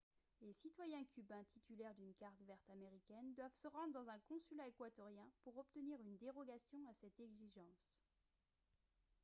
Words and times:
les 0.41 0.51
citoyens 0.53 1.05
cubains 1.13 1.43
titulaires 1.43 1.93
d'une 1.93 2.15
carte 2.15 2.41
verte 2.45 2.67
américaine 2.71 3.35
doivent 3.35 3.53
se 3.53 3.67
rendre 3.67 3.93
dans 3.93 4.09
un 4.09 4.17
consulat 4.21 4.67
équatorien 4.67 5.29
pour 5.43 5.59
obtenir 5.59 6.01
une 6.01 6.17
dérogation 6.17 6.79
à 6.89 6.93
cette 6.95 7.19
exigence 7.19 7.93